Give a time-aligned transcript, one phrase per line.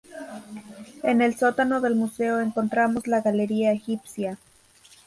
[1.03, 4.39] En el sótano del museo encontramos la galería egipcia.